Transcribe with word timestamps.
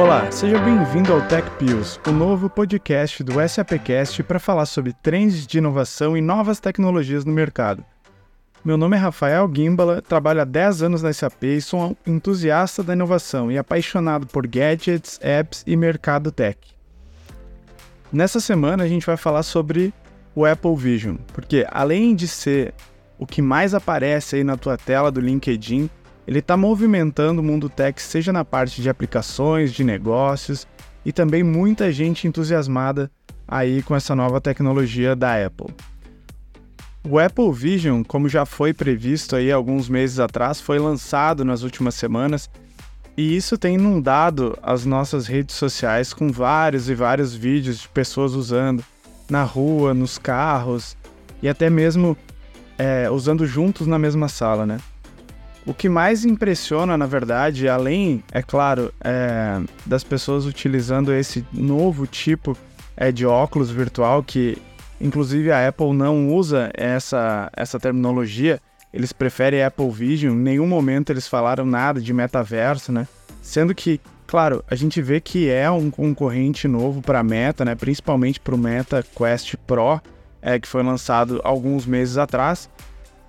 Olá, 0.00 0.32
seja 0.32 0.58
bem-vindo 0.58 1.12
ao 1.12 1.20
Tech 1.28 1.46
Pills, 1.58 2.00
o 2.08 2.10
novo 2.10 2.48
podcast 2.48 3.22
do 3.22 3.34
SAPcast 3.46 4.22
para 4.22 4.38
falar 4.38 4.64
sobre 4.64 4.94
trends 4.94 5.46
de 5.46 5.58
inovação 5.58 6.16
e 6.16 6.22
novas 6.22 6.58
tecnologias 6.58 7.26
no 7.26 7.32
mercado. 7.34 7.84
Meu 8.64 8.78
nome 8.78 8.96
é 8.96 8.98
Rafael 8.98 9.46
Gimbala, 9.54 10.00
trabalho 10.00 10.40
há 10.40 10.44
10 10.46 10.84
anos 10.84 11.02
na 11.02 11.12
SAP 11.12 11.44
e 11.44 11.60
sou 11.60 11.90
um 11.90 11.96
entusiasta 12.14 12.82
da 12.82 12.94
inovação 12.94 13.52
e 13.52 13.58
apaixonado 13.58 14.26
por 14.26 14.46
gadgets, 14.46 15.20
apps 15.22 15.62
e 15.66 15.76
mercado 15.76 16.32
tech. 16.32 16.58
Nessa 18.10 18.40
semana 18.40 18.84
a 18.84 18.88
gente 18.88 19.04
vai 19.04 19.18
falar 19.18 19.42
sobre 19.42 19.92
o 20.34 20.46
Apple 20.46 20.76
Vision, 20.76 21.16
porque 21.34 21.66
além 21.70 22.14
de 22.14 22.26
ser 22.26 22.72
o 23.18 23.26
que 23.26 23.42
mais 23.42 23.74
aparece 23.74 24.36
aí 24.36 24.44
na 24.44 24.56
tua 24.56 24.78
tela 24.78 25.12
do 25.12 25.20
LinkedIn, 25.20 25.90
ele 26.30 26.38
está 26.38 26.56
movimentando 26.56 27.40
o 27.40 27.44
mundo 27.44 27.68
tech, 27.68 28.00
seja 28.00 28.32
na 28.32 28.44
parte 28.44 28.80
de 28.80 28.88
aplicações, 28.88 29.72
de 29.72 29.82
negócios 29.82 30.64
e 31.04 31.12
também 31.12 31.42
muita 31.42 31.90
gente 31.90 32.28
entusiasmada 32.28 33.10
aí 33.48 33.82
com 33.82 33.96
essa 33.96 34.14
nova 34.14 34.40
tecnologia 34.40 35.16
da 35.16 35.44
Apple. 35.44 35.74
O 37.02 37.18
Apple 37.18 37.50
Vision, 37.52 38.04
como 38.04 38.28
já 38.28 38.46
foi 38.46 38.72
previsto 38.72 39.34
aí 39.34 39.50
alguns 39.50 39.88
meses 39.88 40.20
atrás, 40.20 40.60
foi 40.60 40.78
lançado 40.78 41.44
nas 41.44 41.64
últimas 41.64 41.96
semanas 41.96 42.48
e 43.16 43.36
isso 43.36 43.58
tem 43.58 43.74
inundado 43.74 44.56
as 44.62 44.86
nossas 44.86 45.26
redes 45.26 45.56
sociais 45.56 46.14
com 46.14 46.30
vários 46.30 46.88
e 46.88 46.94
vários 46.94 47.34
vídeos 47.34 47.80
de 47.80 47.88
pessoas 47.88 48.34
usando 48.34 48.84
na 49.28 49.42
rua, 49.42 49.92
nos 49.92 50.16
carros 50.16 50.96
e 51.42 51.48
até 51.48 51.68
mesmo 51.68 52.16
é, 52.78 53.10
usando 53.10 53.44
juntos 53.44 53.88
na 53.88 53.98
mesma 53.98 54.28
sala, 54.28 54.64
né? 54.64 54.78
O 55.66 55.74
que 55.74 55.88
mais 55.88 56.24
impressiona, 56.24 56.96
na 56.96 57.06
verdade, 57.06 57.68
além, 57.68 58.24
é 58.32 58.42
claro, 58.42 58.92
é, 59.02 59.60
das 59.84 60.02
pessoas 60.02 60.46
utilizando 60.46 61.12
esse 61.12 61.44
novo 61.52 62.06
tipo 62.06 62.56
é, 62.96 63.12
de 63.12 63.26
óculos 63.26 63.70
virtual 63.70 64.22
que 64.22 64.56
Inclusive 65.00 65.50
a 65.50 65.66
Apple 65.66 65.94
não 65.94 66.28
usa 66.28 66.70
essa, 66.74 67.50
essa 67.56 67.80
terminologia, 67.80 68.60
eles 68.92 69.12
preferem 69.12 69.64
Apple 69.64 69.90
Vision, 69.90 70.34
em 70.34 70.42
nenhum 70.42 70.66
momento 70.66 71.10
eles 71.10 71.26
falaram 71.26 71.64
nada 71.64 72.00
de 72.00 72.12
metaverso, 72.12 72.92
né? 72.92 73.08
Sendo 73.40 73.74
que, 73.74 73.98
claro, 74.26 74.62
a 74.70 74.74
gente 74.74 75.00
vê 75.00 75.18
que 75.18 75.48
é 75.48 75.70
um 75.70 75.90
concorrente 75.90 76.68
novo 76.68 77.00
para 77.00 77.20
a 77.20 77.22
Meta, 77.22 77.64
né? 77.64 77.74
Principalmente 77.74 78.38
para 78.38 78.54
o 78.54 78.58
Meta 78.58 79.02
Quest 79.16 79.54
Pro, 79.66 80.02
é, 80.42 80.58
que 80.58 80.68
foi 80.68 80.82
lançado 80.82 81.40
alguns 81.42 81.86
meses 81.86 82.18
atrás. 82.18 82.68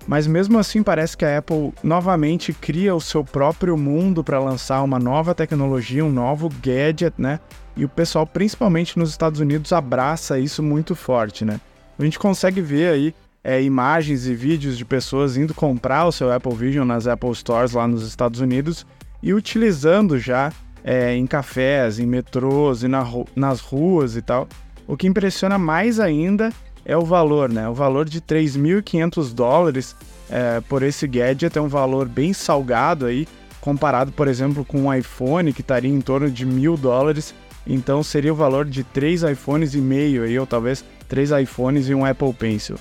Mas 0.06 0.26
mesmo 0.26 0.58
assim 0.58 0.82
parece 0.82 1.16
que 1.16 1.24
a 1.24 1.38
Apple 1.38 1.72
novamente 1.82 2.52
cria 2.52 2.94
o 2.94 3.00
seu 3.00 3.24
próprio 3.24 3.76
mundo 3.76 4.24
para 4.24 4.38
lançar 4.38 4.82
uma 4.82 4.98
nova 4.98 5.34
tecnologia, 5.34 6.04
um 6.04 6.10
novo 6.10 6.48
gadget, 6.62 7.14
né? 7.16 7.38
E 7.76 7.84
o 7.84 7.88
pessoal, 7.88 8.26
principalmente 8.26 8.98
nos 8.98 9.10
Estados 9.10 9.40
Unidos, 9.40 9.72
abraça 9.72 10.38
isso 10.38 10.62
muito 10.62 10.94
forte, 10.94 11.44
né? 11.44 11.60
A 11.98 12.04
gente 12.04 12.18
consegue 12.18 12.60
ver 12.60 12.92
aí 12.92 13.14
é, 13.44 13.62
imagens 13.62 14.26
e 14.26 14.34
vídeos 14.34 14.76
de 14.76 14.84
pessoas 14.84 15.36
indo 15.36 15.54
comprar 15.54 16.06
o 16.06 16.12
seu 16.12 16.32
Apple 16.32 16.54
Vision 16.54 16.86
nas 16.86 17.06
Apple 17.06 17.34
Stores 17.34 17.72
lá 17.72 17.86
nos 17.86 18.06
Estados 18.06 18.40
Unidos 18.40 18.86
e 19.22 19.32
utilizando 19.32 20.18
já 20.18 20.52
é, 20.84 21.14
em 21.14 21.26
cafés, 21.26 21.98
em 21.98 22.06
metrôs 22.06 22.82
e 22.82 22.88
na, 22.88 23.04
nas 23.34 23.60
ruas 23.60 24.16
e 24.16 24.22
tal. 24.22 24.48
O 24.86 24.96
que 24.96 25.06
impressiona 25.06 25.58
mais 25.58 26.00
ainda 26.00 26.52
é 26.84 26.96
o 26.96 27.04
valor, 27.04 27.48
né? 27.48 27.68
O 27.68 27.74
valor 27.74 28.08
de 28.08 28.20
3.500 28.20 29.32
dólares 29.32 29.96
é, 30.30 30.60
por 30.60 30.82
esse 30.82 31.06
gadget 31.06 31.56
é 31.56 31.60
um 31.60 31.68
valor 31.68 32.08
bem 32.08 32.32
salgado 32.32 33.06
aí, 33.06 33.28
comparado, 33.60 34.12
por 34.12 34.28
exemplo, 34.28 34.64
com 34.64 34.82
um 34.82 34.94
iPhone 34.94 35.52
que 35.52 35.60
estaria 35.60 35.90
em 35.90 36.00
torno 36.00 36.30
de 36.30 36.44
mil 36.44 36.76
dólares. 36.76 37.34
Então 37.66 38.02
seria 38.02 38.32
o 38.32 38.36
valor 38.36 38.64
de 38.64 38.82
três 38.82 39.22
iPhones 39.22 39.74
e 39.74 39.78
meio 39.78 40.24
aí, 40.24 40.38
ou 40.38 40.46
talvez 40.46 40.84
três 41.08 41.30
iPhones 41.30 41.88
e 41.88 41.94
um 41.94 42.04
Apple 42.04 42.32
Pencil. 42.32 42.76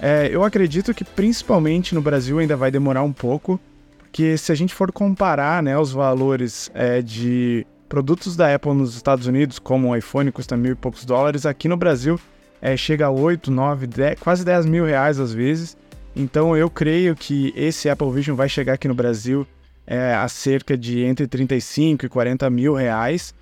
É, 0.00 0.28
eu 0.30 0.44
acredito 0.44 0.94
que 0.94 1.04
principalmente 1.04 1.94
no 1.94 2.02
Brasil 2.02 2.38
ainda 2.38 2.56
vai 2.56 2.70
demorar 2.70 3.02
um 3.02 3.12
pouco, 3.12 3.58
porque 3.98 4.36
se 4.36 4.52
a 4.52 4.54
gente 4.54 4.74
for 4.74 4.92
comparar 4.92 5.62
né, 5.62 5.76
os 5.78 5.90
valores 5.90 6.70
é, 6.74 7.00
de 7.00 7.66
produtos 7.88 8.36
da 8.36 8.54
Apple 8.54 8.74
nos 8.74 8.94
Estados 8.94 9.26
Unidos, 9.26 9.58
como 9.58 9.88
um 9.88 9.96
iPhone 9.96 10.30
custa 10.30 10.56
mil 10.56 10.72
e 10.72 10.76
poucos 10.76 11.04
dólares, 11.04 11.46
aqui 11.46 11.68
no 11.68 11.76
Brasil 11.76 12.20
é, 12.60 12.76
chega 12.76 13.06
a 13.06 13.10
8, 13.10 13.50
9, 13.50 13.86
10, 13.86 14.20
quase 14.20 14.44
10 14.44 14.66
mil 14.66 14.84
reais 14.84 15.18
às 15.18 15.32
vezes. 15.32 15.76
Então 16.14 16.56
eu 16.56 16.68
creio 16.68 17.14
que 17.14 17.52
esse 17.56 17.88
Apple 17.88 18.10
Vision 18.10 18.36
vai 18.36 18.48
chegar 18.48 18.74
aqui 18.74 18.88
no 18.88 18.94
Brasil 18.94 19.46
é, 19.86 20.14
a 20.14 20.28
cerca 20.28 20.76
de 20.76 21.00
entre 21.04 21.26
35 21.26 22.06
e 22.06 22.08
40 22.08 22.50
mil 22.50 22.74
reais 22.74 23.34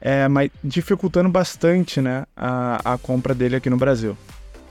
é, 0.00 0.26
mas 0.28 0.50
dificultando 0.64 1.28
bastante 1.28 2.00
né, 2.00 2.24
a, 2.36 2.94
a 2.94 2.98
compra 2.98 3.34
dele 3.34 3.56
aqui 3.56 3.68
no 3.68 3.76
Brasil. 3.76 4.16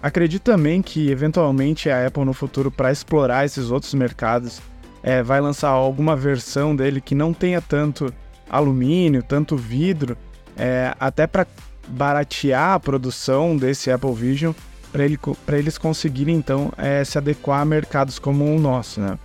Acredito 0.02 0.44
também 0.44 0.82
que, 0.82 1.12
eventualmente, 1.12 1.90
a 1.90 2.08
Apple 2.08 2.26
no 2.26 2.34
futuro, 2.34 2.72
para 2.72 2.92
explorar 2.92 3.46
esses 3.46 3.70
outros 3.70 3.94
mercados, 3.94 4.62
é, 5.04 5.22
vai 5.22 5.40
lançar 5.42 5.70
alguma 5.70 6.16
versão 6.16 6.76
dele 6.76 7.02
que 7.02 7.14
não 7.14 7.34
tenha 7.34 7.62
tanto 7.62 8.12
alumínio, 8.50 9.22
tanto 9.22 9.58
vidro, 9.58 10.18
é, 10.58 10.96
até 11.00 11.28
para 11.28 11.46
baratear 11.90 12.74
a 12.74 12.80
produção 12.80 13.58
desse 13.58 13.92
Apple 13.92 14.14
Vision, 14.14 14.54
para 14.92 15.06
ele, 15.06 15.20
eles 15.50 15.78
conseguirem 15.78 16.36
então 16.36 16.72
é, 16.78 17.04
se 17.04 17.18
adequar 17.18 17.62
a 17.62 17.66
mercados 17.66 18.18
como 18.18 18.46
o 18.46 18.60
nosso. 18.60 19.00
Né? 19.02 19.18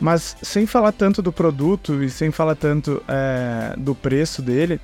Mas 0.00 0.36
sem 0.42 0.66
falar 0.66 0.92
tanto 0.92 1.22
do 1.22 1.32
produto 1.32 2.02
e 2.02 2.10
sem 2.10 2.30
falar 2.30 2.56
tanto 2.56 3.02
é, 3.08 3.74
do 3.76 3.94
preço 3.94 4.42
dele, 4.42 4.80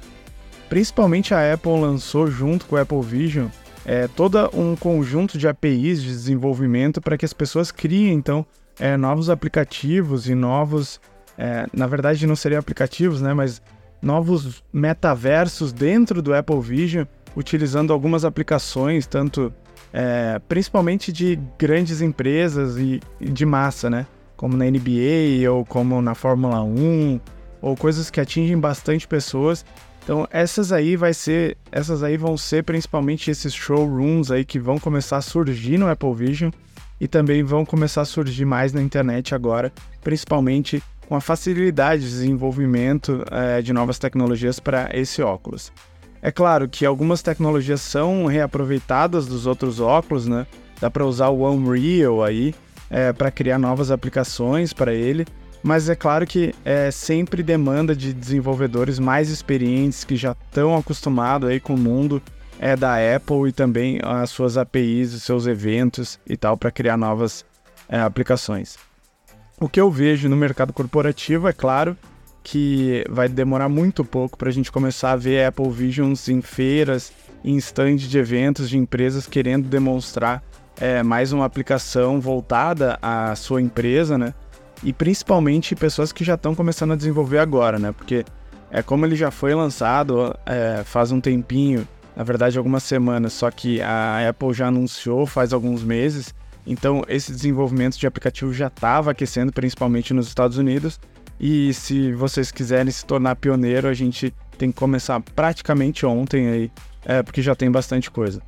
Principalmente 0.69 1.33
a 1.33 1.55
Apple 1.55 1.81
lançou 1.81 2.27
junto 2.27 2.67
com 2.67 2.77
o 2.77 2.79
Apple 2.79 3.01
Vision 3.01 3.49
é, 3.87 4.07
todo 4.07 4.51
um 4.53 4.77
conjunto 4.77 5.39
de 5.39 5.49
APIs 5.49 6.03
de 6.03 6.09
desenvolvimento 6.09 7.01
para 7.01 7.17
que 7.17 7.25
as 7.25 7.33
pessoas 7.33 7.73
criem 7.73 8.13
então 8.13 8.45
é, 8.79 8.97
novos 8.97 9.31
aplicativos 9.31 10.29
e 10.29 10.35
novos, 10.35 11.01
é, 11.39 11.67
na 11.73 11.87
verdade 11.87 12.27
não 12.27 12.37
seriam 12.37 12.59
aplicativos, 12.59 13.23
né, 13.23 13.33
mas 13.33 13.63
novos 14.01 14.63
metaversos 14.73 15.73
dentro 15.73 16.23
do 16.23 16.35
Apple 16.35 16.61
Vision, 16.61 17.05
utilizando 17.37 17.93
algumas 17.93 18.25
aplicações, 18.25 19.07
tanto 19.07 19.53
é, 19.93 20.41
principalmente 20.49 21.13
de 21.13 21.39
grandes 21.59 22.01
empresas 22.01 22.77
e, 22.77 23.01
e 23.21 23.31
de 23.31 23.47
massa, 23.47 23.89
né, 23.89 24.07
como 24.37 24.57
na 24.57 24.65
NBA 24.65 25.51
ou 25.51 25.65
como 25.65 26.01
na 26.01 26.15
Fórmula 26.15 26.63
1 26.63 27.21
ou 27.61 27.77
coisas 27.77 28.11
que 28.11 28.21
atingem 28.21 28.59
bastante 28.59 29.07
pessoas. 29.07 29.65
Então 30.03 30.27
essas 30.31 30.73
aí 30.73 30.97
vai 30.97 31.13
ser, 31.13 31.57
essas 31.71 32.03
aí 32.03 32.17
vão 32.17 32.37
ser 32.37 32.65
principalmente 32.65 33.31
esses 33.31 33.53
showrooms 33.53 34.31
aí 34.31 34.45
que 34.45 34.59
vão 34.59 34.79
começar 34.79 35.19
a 35.19 35.23
surgir 35.23 35.77
no 35.77 35.89
Apple 35.89 36.15
Vision 36.15 36.51
e 37.01 37.07
também 37.07 37.43
vão 37.43 37.65
começar 37.65 38.03
a 38.03 38.07
surgir 38.07 38.45
mais 38.45 38.73
na 38.73 38.83
internet 38.83 39.35
agora, 39.35 39.73
principalmente 40.03 40.83
com 41.09 41.17
a 41.17 41.21
facilidade 41.23 42.03
de 42.03 42.11
desenvolvimento 42.11 43.25
é, 43.31 43.63
de 43.63 43.73
novas 43.73 43.99
tecnologias 43.99 44.61
para 44.61 44.91
esse 44.93 45.23
óculos. 45.23 45.73
É 46.21 46.31
claro 46.31 46.69
que 46.69 46.85
algumas 46.85 47.23
tecnologias 47.23 47.81
são 47.81 48.27
reaproveitadas 48.27 49.27
dos 49.27 49.47
outros 49.47 49.81
óculos, 49.81 50.27
né? 50.27 50.47
Dá 50.79 50.91
para 50.91 51.07
usar 51.07 51.29
o 51.29 51.51
Unreal 51.51 52.23
aí 52.23 52.55
é, 52.91 53.11
para 53.13 53.31
criar 53.31 53.59
novas 53.59 53.91
aplicações 53.91 54.75
para 54.75 54.93
ele, 54.93 55.25
mas 55.63 55.89
é 55.89 55.95
claro 55.95 56.27
que 56.27 56.55
é 56.63 56.91
sempre 56.91 57.43
demanda 57.43 57.97
de 57.97 58.13
desenvolvedores 58.13 58.99
mais 58.99 59.31
experientes 59.31 60.05
que 60.05 60.15
já 60.15 60.33
estão 60.33 60.77
acostumados 60.77 61.49
aí 61.49 61.59
com 61.59 61.75
o 61.75 61.79
mundo 61.79 62.23
é 62.61 62.77
da 62.77 62.97
Apple 63.17 63.49
e 63.49 63.53
também 63.53 64.01
as 64.03 64.31
suas 64.31 64.59
APIs, 64.59 65.15
os 65.15 65.23
seus 65.23 65.47
eventos 65.47 66.19
e 66.27 66.37
tal 66.37 66.57
para 66.57 66.71
criar 66.71 66.97
novas 66.97 67.47
é, 67.89 67.99
aplicações. 67.99 68.88
O 69.61 69.69
que 69.69 69.81
eu 69.81 69.91
vejo 69.91 70.29
no 70.29 70.37
mercado 70.37 70.73
corporativo 70.73 71.49
é 71.49 71.53
claro 71.53 71.97
que 72.43 73.05
vai 73.09 73.29
demorar 73.29 73.69
muito 73.69 74.05
pouco 74.05 74.39
para 74.39 74.49
a 74.49 74.53
gente 74.53 74.71
começar 74.73 75.13
a 75.13 75.17
ver 75.17 75.45
Apple 75.45 75.71
Visions 75.71 76.29
em 76.29 76.41
feiras, 76.41 77.13
em 77.45 77.57
stands 77.57 78.09
de 78.09 78.19
eventos 78.19 78.71
de 78.71 78.79
empresas 78.79 79.27
querendo 79.27 79.69
demonstrar 79.69 80.43
é, 80.81 81.03
mais 81.03 81.33
uma 81.33 81.45
aplicação 81.45 82.21
voltada 82.21 82.99
à 83.03 83.35
sua 83.35 83.61
empresa, 83.61 84.17
né? 84.17 84.33
e 84.83 84.93
principalmente 84.93 85.75
pessoas 85.75 86.13
que 86.13 86.25
já 86.25 86.35
estão 86.35 86.55
começando 86.55 86.93
a 86.93 86.97
desenvolver 86.97 87.39
agora, 87.39 87.79
né? 87.79 87.93
Porque 87.93 88.25
é 88.71 88.83
como 88.83 89.05
ele 89.05 89.17
já 89.17 89.31
foi 89.31 89.55
lançado 89.55 90.35
é, 90.47 90.83
faz 90.85 91.11
um 91.11 91.21
tempinho, 91.21 91.87
na 92.15 92.23
verdade 92.23 92.59
algumas 92.59 92.83
semanas, 92.83 93.33
só 93.33 93.51
que 93.51 93.81
a 93.81 94.29
Apple 94.29 94.53
já 94.53 94.69
anunciou 94.69 95.27
faz 95.27 95.53
alguns 95.53 95.83
meses, 95.83 96.35
então 96.69 97.03
esse 97.09 97.33
desenvolvimento 97.33 97.99
de 97.99 98.07
aplicativo 98.07 98.53
já 98.53 98.67
estava 98.67 99.11
aquecendo, 99.11 99.53
principalmente 99.53 100.13
nos 100.13 100.29
Estados 100.29 100.59
Unidos. 100.59 101.01
E 101.41 101.73
se 101.73 102.13
vocês 102.13 102.51
quiserem 102.51 102.91
se 102.91 103.05
tornar 103.07 103.37
pioneiro, 103.37 103.89
a 103.89 103.95
gente 103.95 104.35
tem 104.59 104.71
que 104.71 104.79
começar 104.79 105.21
praticamente 105.21 106.05
ontem 106.05 106.49
aí, 106.49 106.73
é, 107.05 107.23
porque 107.23 107.41
já 107.41 107.55
tem 107.55 107.71
bastante 107.71 108.11
coisa. 108.11 108.43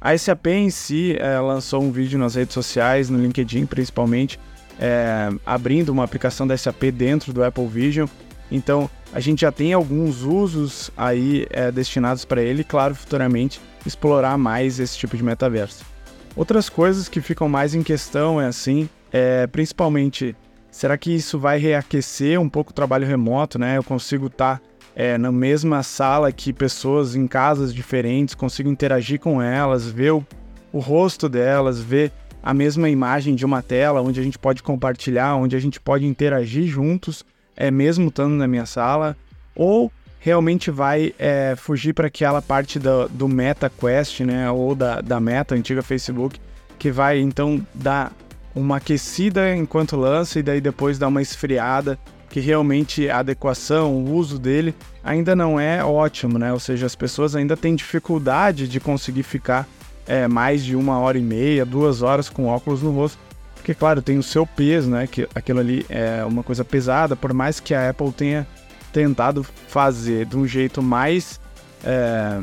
A 0.00 0.16
SAP 0.18 0.48
em 0.48 0.68
si 0.68 1.16
é, 1.18 1.38
lançou 1.38 1.80
um 1.82 1.92
vídeo 1.92 2.18
nas 2.18 2.34
redes 2.34 2.52
sociais, 2.52 3.08
no 3.08 3.18
LinkedIn 3.18 3.64
principalmente, 3.66 4.38
é, 4.80 5.30
abrindo 5.46 5.90
uma 5.90 6.02
aplicação 6.02 6.46
da 6.46 6.56
SAP 6.56 6.84
dentro 6.92 7.32
do 7.32 7.44
Apple 7.44 7.66
Vision 7.68 8.08
Então, 8.50 8.90
a 9.12 9.20
gente 9.20 9.42
já 9.42 9.52
tem 9.52 9.72
alguns 9.72 10.22
usos 10.22 10.90
aí 10.96 11.46
é, 11.50 11.70
destinados 11.70 12.24
para 12.24 12.42
ele, 12.42 12.64
claro, 12.64 12.94
futuramente 12.94 13.60
explorar 13.86 14.36
mais 14.36 14.80
esse 14.80 14.98
tipo 14.98 15.16
de 15.16 15.22
metaverso. 15.22 15.91
Outras 16.34 16.68
coisas 16.68 17.08
que 17.08 17.20
ficam 17.20 17.48
mais 17.48 17.74
em 17.74 17.82
questão 17.82 18.40
é 18.40 18.46
assim, 18.46 18.88
é, 19.12 19.46
principalmente, 19.46 20.34
será 20.70 20.96
que 20.96 21.14
isso 21.14 21.38
vai 21.38 21.58
reaquecer 21.58 22.40
um 22.40 22.48
pouco 22.48 22.70
o 22.70 22.74
trabalho 22.74 23.06
remoto, 23.06 23.58
né? 23.58 23.76
Eu 23.76 23.84
consigo 23.84 24.28
estar 24.28 24.58
tá, 24.58 24.64
é, 24.96 25.18
na 25.18 25.30
mesma 25.30 25.82
sala 25.82 26.32
que 26.32 26.52
pessoas 26.52 27.14
em 27.14 27.26
casas 27.26 27.74
diferentes, 27.74 28.34
consigo 28.34 28.70
interagir 28.70 29.20
com 29.20 29.42
elas, 29.42 29.86
ver 29.86 30.12
o, 30.12 30.26
o 30.72 30.78
rosto 30.78 31.28
delas, 31.28 31.80
ver 31.80 32.10
a 32.42 32.54
mesma 32.54 32.88
imagem 32.88 33.34
de 33.34 33.44
uma 33.44 33.62
tela 33.62 34.00
onde 34.00 34.18
a 34.18 34.22
gente 34.22 34.38
pode 34.38 34.62
compartilhar, 34.62 35.36
onde 35.36 35.54
a 35.54 35.60
gente 35.60 35.78
pode 35.78 36.06
interagir 36.06 36.66
juntos 36.66 37.24
é, 37.56 37.70
mesmo 37.70 38.08
estando 38.08 38.34
na 38.34 38.48
minha 38.48 38.66
sala, 38.66 39.16
ou 39.54 39.92
realmente 40.22 40.70
vai 40.70 41.12
é, 41.18 41.54
fugir 41.56 41.92
para 41.92 42.06
aquela 42.06 42.40
parte 42.40 42.78
do, 42.78 43.08
do 43.08 43.28
Meta 43.28 43.68
Quest, 43.68 44.20
né, 44.20 44.48
ou 44.48 44.72
da, 44.72 45.00
da 45.00 45.18
Meta, 45.18 45.56
antiga 45.56 45.82
Facebook, 45.82 46.40
que 46.78 46.92
vai 46.92 47.18
então 47.18 47.60
dar 47.74 48.12
uma 48.54 48.76
aquecida 48.76 49.54
enquanto 49.56 49.96
lança 49.96 50.38
e 50.38 50.42
daí 50.42 50.60
depois 50.60 50.96
dar 50.96 51.08
uma 51.08 51.20
esfriada, 51.20 51.98
que 52.30 52.38
realmente 52.38 53.10
a 53.10 53.18
adequação, 53.18 53.94
o 53.94 54.14
uso 54.14 54.38
dele 54.38 54.74
ainda 55.02 55.34
não 55.34 55.58
é 55.58 55.84
ótimo, 55.84 56.38
né? 56.38 56.52
Ou 56.52 56.60
seja, 56.60 56.86
as 56.86 56.94
pessoas 56.94 57.34
ainda 57.34 57.56
têm 57.56 57.74
dificuldade 57.74 58.68
de 58.68 58.78
conseguir 58.78 59.24
ficar 59.24 59.68
é, 60.06 60.28
mais 60.28 60.64
de 60.64 60.76
uma 60.76 60.98
hora 61.00 61.18
e 61.18 61.22
meia, 61.22 61.66
duas 61.66 62.00
horas 62.00 62.28
com 62.28 62.46
óculos 62.46 62.80
no 62.80 62.92
rosto, 62.92 63.18
porque, 63.56 63.74
claro, 63.74 64.00
tem 64.00 64.18
o 64.18 64.22
seu 64.22 64.46
peso, 64.46 64.88
né? 64.88 65.06
Que 65.06 65.28
aquilo 65.34 65.58
ali 65.58 65.84
é 65.88 66.24
uma 66.24 66.42
coisa 66.42 66.64
pesada, 66.64 67.16
por 67.16 67.34
mais 67.34 67.58
que 67.58 67.74
a 67.74 67.90
Apple 67.90 68.12
tenha 68.12 68.46
tentado 68.92 69.42
fazer 69.42 70.26
de 70.26 70.36
um 70.36 70.46
jeito 70.46 70.82
mais 70.82 71.40
é, 71.84 72.40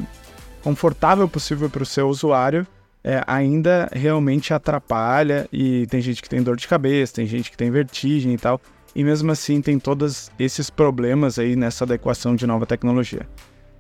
confortável 0.64 1.28
possível 1.28 1.70
para 1.70 1.84
o 1.84 1.86
seu 1.86 2.10
usuário, 2.10 2.66
é, 3.04 3.24
ainda 3.26 3.90
realmente 3.94 4.54
atrapalha 4.54 5.48
e 5.54 5.88
tem 5.88 6.02
gente 6.02 6.22
que 6.22 6.30
tem 6.30 6.44
dor 6.44 6.58
de 6.58 6.68
cabeça, 6.68 7.14
tem 7.14 7.26
gente 7.26 7.50
que 7.50 7.58
tem 7.58 7.72
vertigem 7.72 8.34
e 8.34 8.38
tal, 8.38 8.60
e 8.94 9.04
mesmo 9.04 9.32
assim 9.32 9.62
tem 9.62 9.80
todos 9.80 10.32
esses 10.38 10.70
problemas 10.70 11.40
aí 11.40 11.56
nessa 11.56 11.86
adequação 11.86 12.36
de 12.36 12.46
nova 12.46 12.66
tecnologia. 12.66 13.26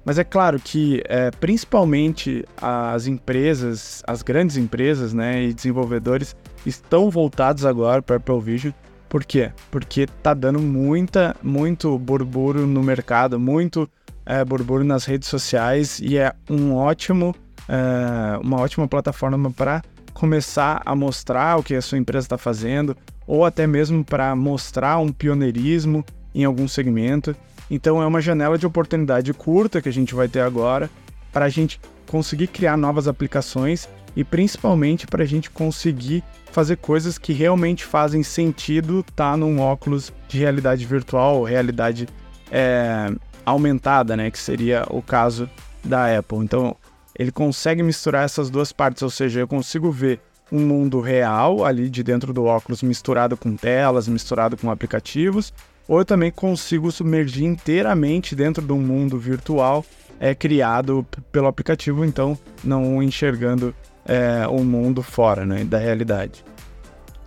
Mas 0.06 0.18
é 0.18 0.24
claro 0.24 0.60
que, 0.60 1.04
é, 1.06 1.30
principalmente 1.30 2.45
as 2.62 3.06
empresas, 3.06 4.01
as 4.07 4.21
grandes 4.21 4.56
empresas 4.56 5.13
né, 5.13 5.44
e 5.44 5.54
desenvolvedores, 5.54 6.36
estão 6.66 7.10
voltados 7.10 7.66
agora 7.66 8.01
para 8.01 8.16
Apple 8.16 8.39
Vision. 8.39 8.71
Por 9.09 9.25
quê? 9.25 9.51
Porque 9.71 10.06
tá 10.21 10.35
dando 10.35 10.59
muita, 10.59 11.35
muito 11.41 11.97
burburo 11.97 12.67
no 12.67 12.83
mercado, 12.83 13.39
muito 13.39 13.89
é, 14.23 14.45
burburo 14.45 14.83
nas 14.83 15.06
redes 15.06 15.27
sociais 15.27 16.00
e 16.00 16.17
é 16.17 16.31
um 16.47 16.75
ótimo, 16.75 17.35
é, 17.67 18.38
uma 18.38 18.61
ótima 18.61 18.88
plataforma 18.88 19.50
para 19.50 19.81
começar 20.13 20.81
a 20.85 20.95
mostrar 20.95 21.57
o 21.57 21.63
que 21.63 21.73
a 21.73 21.81
sua 21.81 21.97
empresa 21.97 22.25
está 22.25 22.38
fazendo 22.38 22.95
ou 23.25 23.44
até 23.44 23.65
mesmo 23.65 24.06
para 24.06 24.35
mostrar 24.35 25.00
um 25.00 25.11
pioneirismo 25.11 26.06
em 26.35 26.44
algum 26.44 26.67
segmento. 26.67 27.35
Então 27.71 28.01
é 28.01 28.06
uma 28.06 28.21
janela 28.21 28.57
de 28.57 28.67
oportunidade 28.67 29.33
curta 29.33 29.81
que 29.81 29.89
a 29.89 29.94
gente 29.94 30.13
vai 30.13 30.27
ter 30.27 30.41
agora 30.41 30.89
para 31.31 31.45
a 31.45 31.50
gente 31.50 31.79
conseguir 32.09 32.47
criar 32.47 32.75
novas 32.75 33.07
aplicações 33.07 33.88
e 34.15 34.23
principalmente 34.23 35.06
para 35.06 35.23
a 35.23 35.27
gente 35.27 35.50
conseguir 35.50 36.23
fazer 36.51 36.77
coisas 36.77 37.17
que 37.17 37.31
realmente 37.31 37.85
fazem 37.85 38.23
sentido 38.23 39.01
estar 39.01 39.31
tá 39.31 39.38
num 39.38 39.59
óculos 39.59 40.11
de 40.27 40.39
realidade 40.39 40.85
virtual 40.85 41.38
ou 41.38 41.44
realidade 41.44 42.07
é, 42.51 43.11
aumentada, 43.45 44.17
né? 44.17 44.31
Que 44.31 44.39
seria 44.39 44.85
o 44.89 45.01
caso 45.01 45.47
da 45.83 46.17
Apple. 46.17 46.39
Então 46.39 46.75
ele 47.17 47.31
consegue 47.31 47.83
misturar 47.83 48.25
essas 48.25 48.50
duas 48.50 48.71
partes, 48.71 49.03
ou 49.03 49.09
seja, 49.09 49.41
eu 49.41 49.47
consigo 49.47 49.91
ver 49.91 50.19
um 50.51 50.65
mundo 50.65 51.00
real 51.00 51.63
ali 51.63 51.89
de 51.89 52.01
dentro 52.01 52.33
do 52.33 52.45
óculos 52.45 52.81
misturado 52.81 53.38
com 53.38 53.56
telas, 53.56 54.07
misturado 54.07 54.57
com 54.57 54.71
aplicativos, 54.71 55.53
ou 55.88 56.00
eu 56.00 56.06
também 56.06 56.31
consigo 56.31 56.91
submergir 56.91 57.45
inteiramente 57.45 58.35
dentro 58.35 58.65
de 58.65 58.71
um 58.71 58.79
mundo 58.79 59.19
virtual 59.19 59.85
é 60.19 60.36
criado 60.36 61.06
pelo 61.31 61.48
aplicativo, 61.48 62.04
então 62.04 62.38
não 62.63 63.01
enxergando 63.01 63.74
é, 64.06 64.48
o 64.48 64.63
mundo 64.63 65.01
fora 65.01 65.45
né, 65.45 65.63
da 65.63 65.77
realidade. 65.77 66.44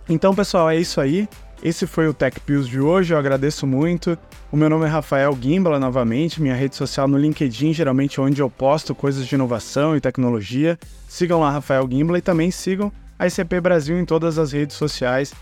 Então, 0.07 0.35
pessoal, 0.35 0.69
é 0.69 0.77
isso 0.77 1.01
aí. 1.01 1.27
Esse 1.63 1.87
foi 1.87 2.07
o 2.07 2.13
Tech 2.13 2.37
Pills 2.41 2.69
de 2.69 2.79
hoje. 2.79 3.13
Eu 3.13 3.17
agradeço 3.17 3.65
muito. 3.65 4.17
O 4.51 4.57
meu 4.57 4.69
nome 4.69 4.85
é 4.85 4.89
Rafael 4.89 5.35
Gimbala, 5.39 5.79
novamente. 5.79 6.41
Minha 6.41 6.55
rede 6.55 6.75
social 6.75 7.07
no 7.07 7.17
LinkedIn, 7.17 7.73
geralmente 7.73 8.19
onde 8.19 8.41
eu 8.41 8.49
posto 8.49 8.93
coisas 8.93 9.25
de 9.25 9.33
inovação 9.33 9.95
e 9.95 10.01
tecnologia. 10.01 10.77
Sigam 11.07 11.39
lá, 11.39 11.49
Rafael 11.49 11.87
Gimbala, 11.89 12.17
e 12.17 12.21
também 12.21 12.51
sigam 12.51 12.91
a 13.17 13.27
ICP 13.27 13.61
Brasil 13.61 13.97
em 13.97 14.03
todas 14.03 14.37
as 14.37 14.51
redes 14.51 14.75
sociais 14.75 15.33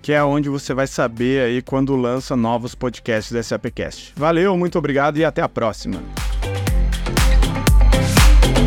que 0.00 0.12
é 0.12 0.22
onde 0.22 0.48
você 0.48 0.72
vai 0.72 0.86
saber 0.86 1.42
aí 1.42 1.60
quando 1.60 1.96
lança 1.96 2.36
novos 2.36 2.74
podcasts 2.74 3.32
do 3.32 3.42
SAPcast. 3.42 4.14
Valeu, 4.16 4.56
muito 4.56 4.78
obrigado 4.78 5.18
e 5.18 5.24
até 5.24 5.42
a 5.42 5.48
próxima. 5.48 6.00